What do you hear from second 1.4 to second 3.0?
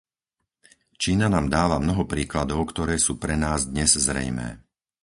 dáva mnoho príkladov, ktoré